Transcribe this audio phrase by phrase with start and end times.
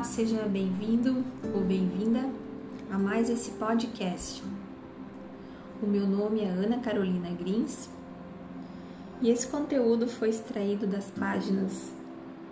[0.00, 1.22] Olá, seja bem-vindo
[1.54, 2.26] ou bem-vinda
[2.90, 4.42] a mais esse podcast.
[5.82, 7.86] O meu nome é Ana Carolina Grins
[9.20, 11.92] e esse conteúdo foi extraído das páginas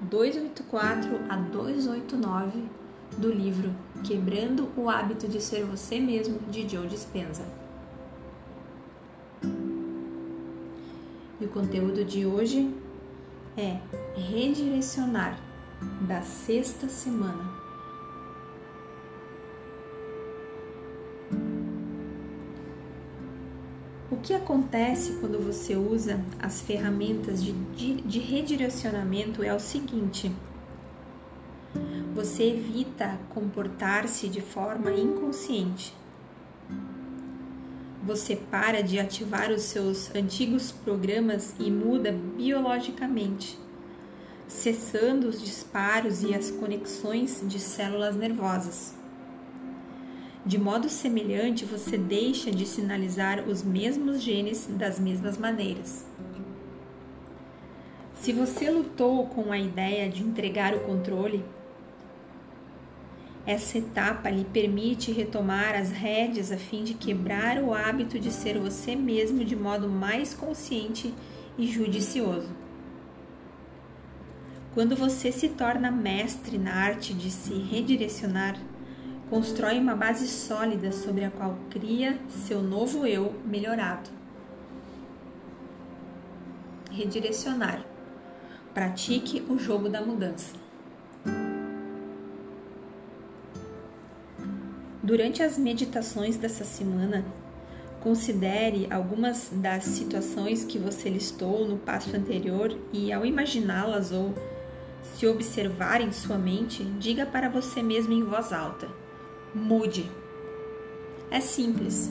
[0.03, 2.65] 284 a 289
[3.17, 3.75] do livro
[4.05, 7.47] Quebrando o Hábito de Ser Você Mesmo, de Joe Dispenza.
[11.41, 12.71] E o conteúdo de hoje
[13.57, 13.79] é
[14.15, 15.48] redirecionar
[15.81, 17.45] da sexta semana.
[24.11, 30.33] O que acontece quando você usa as ferramentas de, de, de redirecionamento é o seguinte:
[32.15, 35.95] você evita comportar-se de forma inconsciente.
[38.05, 43.59] Você para de ativar os seus antigos programas e muda biologicamente
[44.49, 48.95] cessando os disparos e as conexões de células nervosas.
[50.45, 56.07] De modo semelhante, você deixa de sinalizar os mesmos genes das mesmas maneiras.
[58.15, 61.45] Se você lutou com a ideia de entregar o controle,
[63.47, 68.59] essa etapa lhe permite retomar as rédeas a fim de quebrar o hábito de ser
[68.59, 71.15] você mesmo de modo mais consciente
[71.57, 72.68] e judicioso.
[74.79, 78.57] Quando você se torna mestre na arte de se redirecionar,
[79.29, 84.09] constrói uma base sólida sobre a qual cria seu novo eu melhorado.
[86.93, 87.85] Redirecionar.
[88.73, 90.55] Pratique o jogo da mudança.
[95.03, 97.25] Durante as meditações dessa semana,
[97.99, 104.33] considere algumas das situações que você listou no passo anterior e, ao imaginá-las ou
[105.15, 108.89] se observar em sua mente, diga para você mesmo em voz alta:
[109.55, 110.11] mude.
[111.31, 112.11] É simples.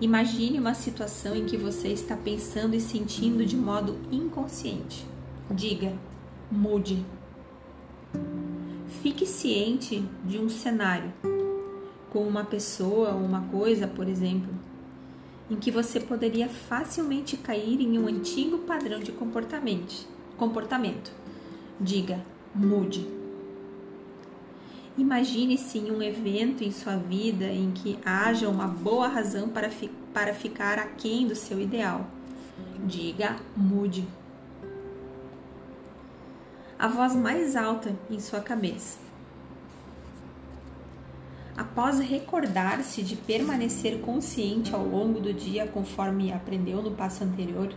[0.00, 5.06] Imagine uma situação em que você está pensando e sentindo de modo inconsciente.
[5.50, 5.92] Diga:
[6.50, 7.04] mude.
[9.02, 11.12] Fique ciente de um cenário,
[12.10, 14.52] com uma pessoa ou uma coisa, por exemplo,
[15.50, 21.12] em que você poderia facilmente cair em um antigo padrão de comportamento comportamento.
[21.80, 22.20] Diga,
[22.54, 23.06] mude.
[24.96, 29.90] Imagine-se em um evento em sua vida em que haja uma boa razão para, fi
[30.12, 32.06] para ficar aquém do seu ideal.
[32.86, 34.06] Diga, mude.
[36.78, 38.98] A voz mais alta em sua cabeça.
[41.56, 47.72] Após recordar-se de permanecer consciente ao longo do dia, conforme aprendeu no passo anterior,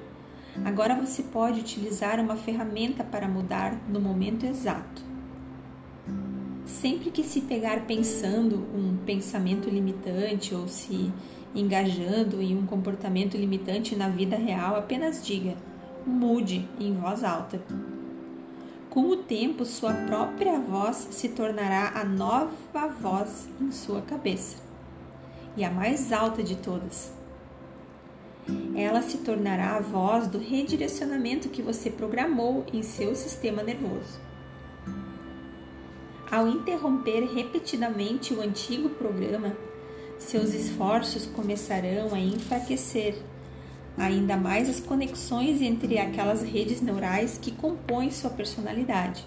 [0.66, 5.02] Agora você pode utilizar uma ferramenta para mudar no momento exato.
[6.66, 11.12] Sempre que se pegar pensando um pensamento limitante ou se
[11.56, 15.56] engajando em um comportamento limitante na vida real, apenas diga:
[16.06, 17.62] mude em voz alta.
[18.90, 24.58] Com o tempo, sua própria voz se tornará a nova voz em sua cabeça
[25.56, 27.17] e a mais alta de todas
[28.76, 34.20] ela se tornará a voz do redirecionamento que você programou em seu sistema nervoso.
[36.30, 39.56] Ao interromper repetidamente o antigo programa,
[40.20, 43.16] seus esforços começarão a enfraquecer
[43.98, 49.26] ainda mais as conexões entre aquelas redes neurais que compõem sua personalidade.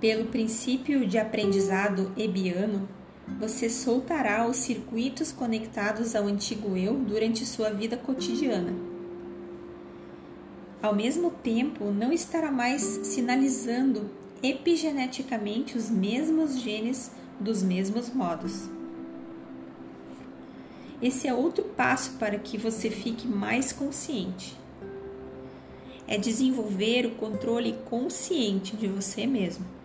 [0.00, 2.88] Pelo princípio de aprendizado ebiano,
[3.38, 8.74] você soltará os circuitos conectados ao antigo eu durante sua vida cotidiana.
[10.82, 14.10] Ao mesmo tempo, não estará mais sinalizando
[14.42, 18.68] epigeneticamente os mesmos genes dos mesmos modos.
[21.02, 24.56] Esse é outro passo para que você fique mais consciente.
[26.06, 29.79] É desenvolver o controle consciente de você mesmo.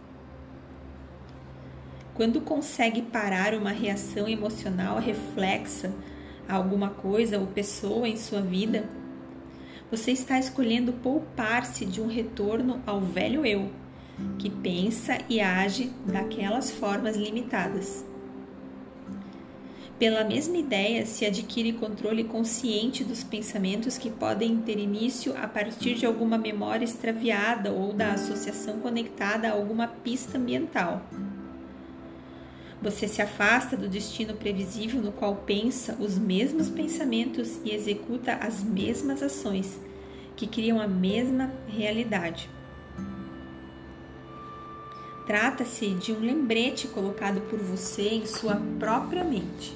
[2.15, 5.93] Quando consegue parar uma reação emocional reflexa
[6.47, 8.89] a alguma coisa ou pessoa em sua vida,
[9.91, 13.69] você está escolhendo poupar-se de um retorno ao velho eu,
[14.39, 18.05] que pensa e age daquelas formas limitadas.
[19.99, 25.95] Pela mesma ideia, se adquire controle consciente dos pensamentos que podem ter início a partir
[25.95, 31.01] de alguma memória extraviada ou da associação conectada a alguma pista ambiental.
[32.85, 38.63] Você se afasta do destino previsível no qual pensa os mesmos pensamentos e executa as
[38.63, 39.79] mesmas ações
[40.35, 42.47] que criam a mesma realidade.
[45.25, 49.75] Trata-se de um lembrete colocado por você em sua própria mente.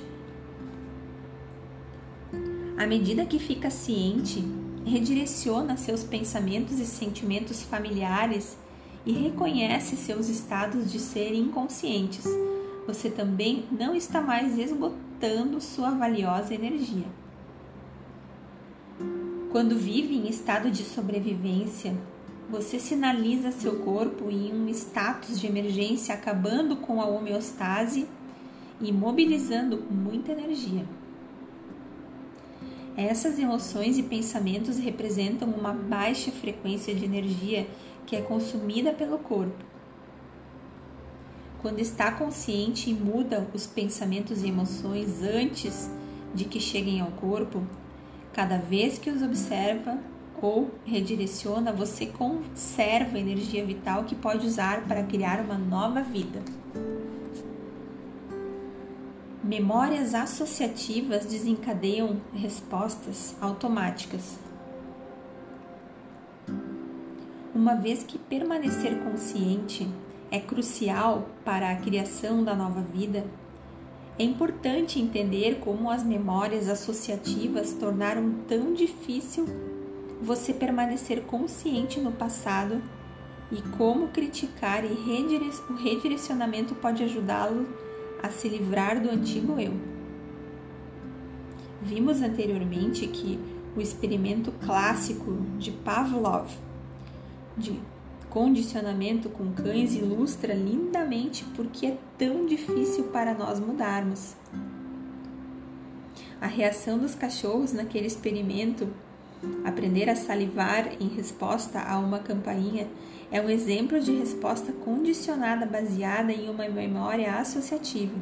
[2.77, 4.43] À medida que fica ciente,
[4.85, 8.55] redireciona seus pensamentos e sentimentos familiares
[9.03, 12.23] e reconhece seus estados de ser inconscientes.
[12.89, 17.05] Você também não está mais esgotando sua valiosa energia.
[19.51, 21.95] Quando vive em estado de sobrevivência,
[22.49, 28.07] você sinaliza seu corpo em um status de emergência, acabando com a homeostase
[28.81, 30.83] e mobilizando muita energia.
[32.97, 37.67] Essas emoções e pensamentos representam uma baixa frequência de energia
[38.07, 39.69] que é consumida pelo corpo.
[41.61, 45.91] Quando está consciente e muda os pensamentos e emoções antes
[46.33, 47.61] de que cheguem ao corpo,
[48.31, 49.97] cada vez que os observa,
[50.41, 56.41] ou redireciona, você conserva energia vital que pode usar para criar uma nova vida.
[59.43, 64.39] Memórias associativas desencadeiam respostas automáticas.
[67.53, 69.89] Uma vez que permanecer consciente
[70.31, 73.25] é crucial para a criação da nova vida,
[74.17, 79.45] é importante entender como as memórias associativas tornaram tão difícil
[80.21, 82.81] você permanecer consciente no passado
[83.49, 87.67] e como criticar e o redirecionamento pode ajudá-lo
[88.21, 89.73] a se livrar do antigo eu.
[91.81, 93.39] Vimos anteriormente que
[93.75, 96.49] o experimento clássico de Pavlov
[97.57, 97.79] de
[98.29, 104.35] condicionamento com cães ilustra lindamente porque é tão difícil para nós mudarmos.
[106.39, 108.87] A reação dos cachorros naquele experimento
[109.63, 112.87] Aprender a salivar em resposta a uma campainha
[113.31, 118.15] é um exemplo de resposta condicionada baseada em uma memória associativa.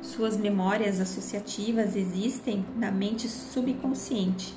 [0.00, 4.54] Suas memórias associativas existem na mente subconsciente.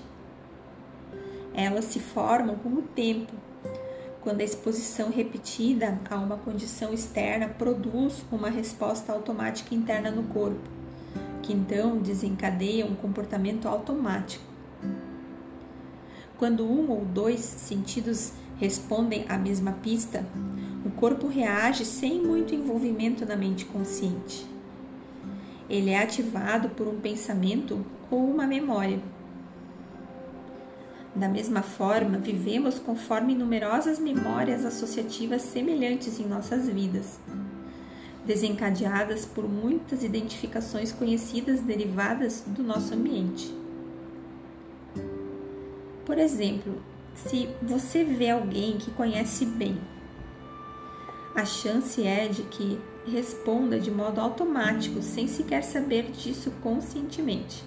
[1.55, 3.33] Elas se formam com o tempo,
[4.21, 10.75] quando a exposição repetida a uma condição externa produz uma resposta automática interna no corpo
[11.45, 14.43] que então desencadeia um comportamento automático.
[16.37, 20.25] Quando um ou dois sentidos respondem à mesma pista,
[20.83, 24.45] o corpo reage sem muito envolvimento na mente consciente.
[25.69, 28.99] Ele é ativado por um pensamento ou uma memória.
[31.15, 37.19] Da mesma forma, vivemos conforme numerosas memórias associativas semelhantes em nossas vidas
[38.25, 43.53] desencadeadas por muitas identificações conhecidas derivadas do nosso ambiente.
[46.05, 46.81] Por exemplo,
[47.13, 49.79] se você vê alguém que conhece bem,
[51.35, 57.63] a chance é de que responda de modo automático, sem sequer saber disso conscientemente.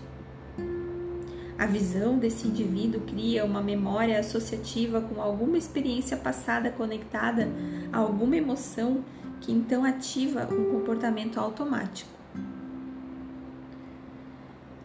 [1.58, 7.48] A visão desse indivíduo cria uma memória associativa com alguma experiência passada conectada
[7.92, 9.02] a alguma emoção
[9.40, 12.10] que então ativa um comportamento automático.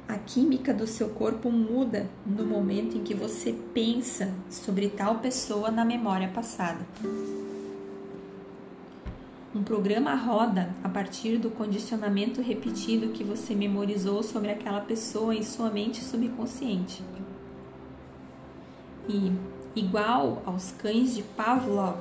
[0.08, 5.70] A química do seu corpo muda no momento em que você pensa sobre tal pessoa
[5.70, 6.80] na memória passada.
[9.56, 15.44] Um programa roda a partir do condicionamento repetido que você memorizou sobre aquela pessoa em
[15.44, 17.04] sua mente subconsciente.
[19.08, 19.32] E,
[19.76, 22.00] igual aos cães de Pavlov,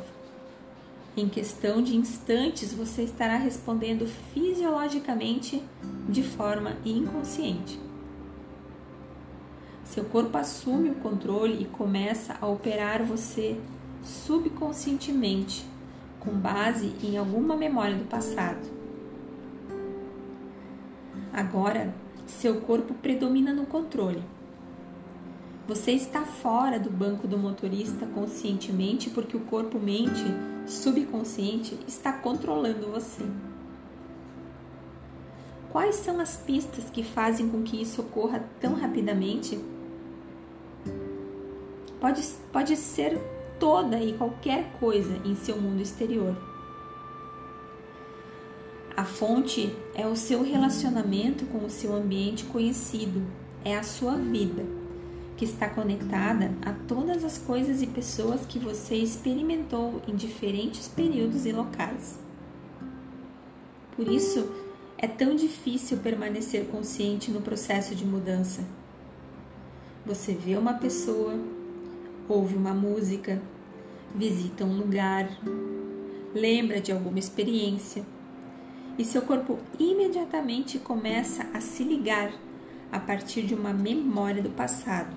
[1.14, 5.62] em questão de instantes, você estará respondendo fisiologicamente
[6.08, 7.78] de forma inconsciente.
[9.84, 13.60] Seu corpo assume o controle e começa a operar você
[14.02, 15.66] subconscientemente,
[16.22, 18.60] com base em alguma memória do passado.
[21.32, 21.92] Agora,
[22.26, 24.22] seu corpo predomina no controle.
[25.66, 30.24] Você está fora do banco do motorista conscientemente porque o corpo-mente
[30.66, 33.24] subconsciente está controlando você.
[35.70, 39.58] Quais são as pistas que fazem com que isso ocorra tão rapidamente?
[42.00, 43.18] Pode, pode ser
[43.62, 46.36] toda e qualquer coisa em seu mundo exterior.
[48.96, 53.22] A fonte é o seu relacionamento com o seu ambiente conhecido,
[53.64, 54.66] é a sua vida
[55.36, 61.46] que está conectada a todas as coisas e pessoas que você experimentou em diferentes períodos
[61.46, 62.18] e locais.
[63.94, 64.52] Por isso,
[64.98, 68.64] é tão difícil permanecer consciente no processo de mudança.
[70.04, 71.38] Você vê uma pessoa,
[72.28, 73.40] ouve uma música,
[74.14, 75.28] visita um lugar,
[76.34, 78.04] lembra de alguma experiência
[78.98, 82.32] e seu corpo imediatamente começa a se ligar
[82.90, 85.16] a partir de uma memória do passado.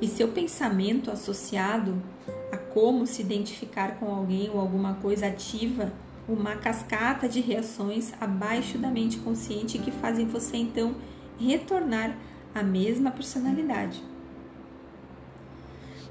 [0.00, 2.02] E seu pensamento associado
[2.50, 5.92] a como se identificar com alguém ou alguma coisa ativa
[6.28, 10.94] uma cascata de reações abaixo da mente consciente que fazem você então
[11.38, 12.16] retornar
[12.54, 14.11] à mesma personalidade.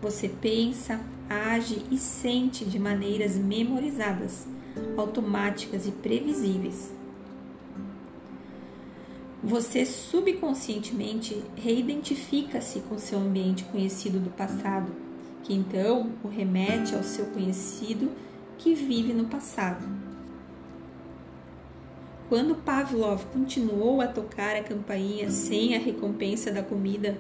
[0.02, 4.48] Você pensa, age e sente de maneiras memorizadas,
[4.98, 6.92] automáticas e previsíveis.
[9.44, 14.92] Você subconscientemente reidentifica-se com seu ambiente conhecido do passado,
[15.44, 18.12] que então o remete ao seu conhecido
[18.58, 19.88] que vive no passado.
[22.28, 27.20] Quando Pavlov continuou a tocar a campainha sem a recompensa da comida,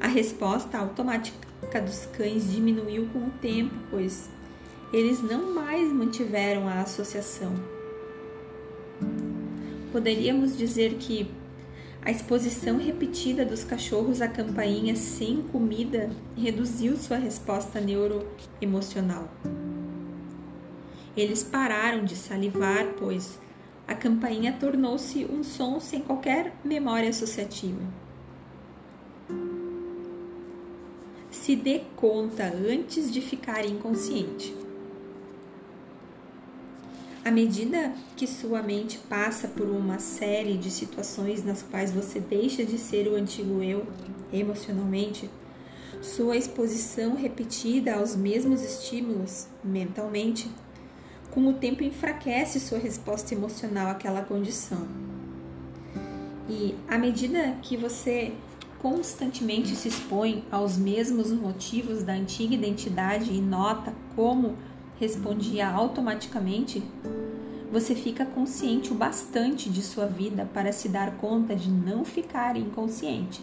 [0.00, 1.45] a resposta automática
[1.80, 4.30] dos cães diminuiu com o tempo, pois
[4.92, 7.52] eles não mais mantiveram a associação.
[9.92, 11.30] Poderíamos dizer que
[12.02, 19.28] a exposição repetida dos cachorros à campainha sem comida reduziu sua resposta neuroemocional.
[21.16, 23.38] Eles pararam de salivar, pois
[23.88, 28.05] a campainha tornou-se um som sem qualquer memória associativa.
[31.46, 34.52] Se dê conta antes de ficar inconsciente.
[37.24, 42.64] À medida que sua mente passa por uma série de situações nas quais você deixa
[42.64, 43.86] de ser o antigo eu
[44.32, 45.30] emocionalmente,
[46.02, 50.50] sua exposição repetida aos mesmos estímulos mentalmente
[51.30, 54.84] com o tempo enfraquece sua resposta emocional àquela condição.
[56.50, 58.32] E à medida que você
[58.86, 64.56] constantemente se expõe aos mesmos motivos da antiga identidade e nota como
[65.00, 66.80] respondia automaticamente,
[67.72, 72.56] você fica consciente o bastante de sua vida para se dar conta de não ficar
[72.56, 73.42] inconsciente.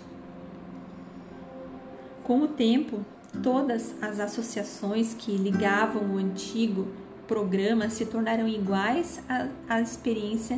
[2.24, 3.02] Com o tempo,
[3.44, 6.88] todas as associações que ligavam o antigo
[7.28, 9.22] programas se tornaram iguais
[9.68, 10.58] à experiência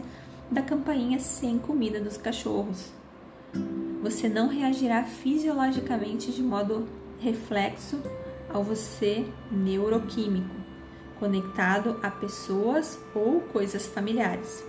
[0.52, 2.94] da campainha sem comida dos cachorros.
[4.06, 6.88] Você não reagirá fisiologicamente de modo
[7.20, 8.00] reflexo
[8.54, 10.56] ao você neuroquímico,
[11.20, 14.64] conectado a pessoas ou coisas familiares.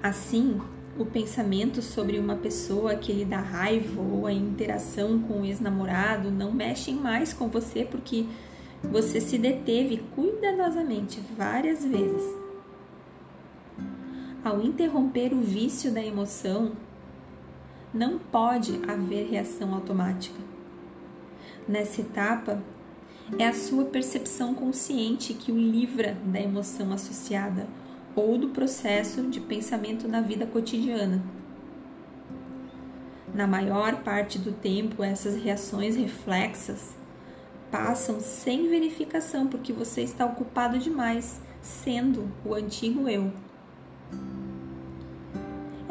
[0.00, 0.60] Assim,
[0.96, 6.30] o pensamento sobre uma pessoa que lhe dá raiva ou a interação com o ex-namorado
[6.30, 8.26] não mexem mais com você porque
[8.80, 12.22] você se deteve cuidadosamente várias vezes.
[14.44, 16.72] Ao interromper o vício da emoção,
[17.92, 20.38] não pode haver reação automática.
[21.68, 22.62] Nessa etapa,
[23.38, 27.66] é a sua percepção consciente que o livra da emoção associada
[28.14, 31.22] ou do processo de pensamento na vida cotidiana.
[33.34, 36.94] Na maior parte do tempo, essas reações reflexas
[37.70, 43.32] passam sem verificação porque você está ocupado demais, sendo o antigo eu.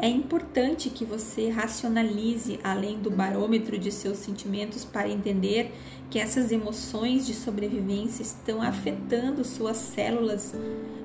[0.02, 5.72] É importante que você racionalize além do barômetro de seus sentimentos para entender
[6.10, 10.56] que essas emoções de sobrevivência estão afetando suas células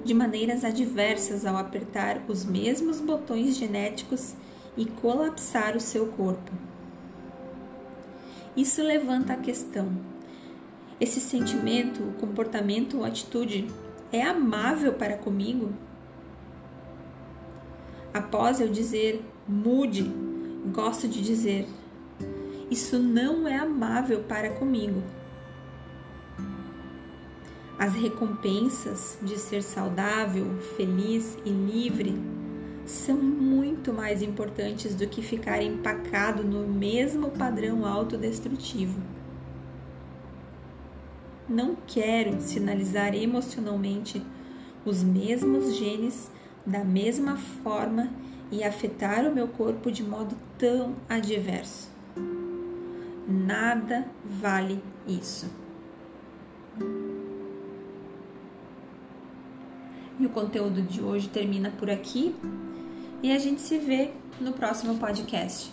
[0.03, 4.33] de maneiras adversas ao apertar os mesmos botões genéticos
[4.75, 6.51] e colapsar o seu corpo.
[8.55, 9.91] Isso levanta a questão:
[10.99, 13.67] esse sentimento, comportamento ou atitude
[14.11, 15.71] é amável para comigo?
[18.17, 20.12] Após eu dizer mude,
[20.74, 21.67] gosto de dizer
[22.69, 25.01] isso não é amável para comigo.
[27.77, 32.19] As recompensas de ser saudável, feliz e livre
[32.86, 39.00] são muito mais importantes do que ficar empacado no mesmo padrão autodestrutivo
[41.50, 44.21] não quero sinalizar emocionalmente
[44.86, 46.29] os mesmos genes
[46.67, 48.09] da mesma forma
[48.51, 51.89] e afetar o meu corpo de modo tão adverso.
[53.25, 55.50] Nada vale isso.
[60.19, 62.36] E o conteúdo de hoje termina por aqui
[63.24, 65.71] e a gente se vê no próximo podcast.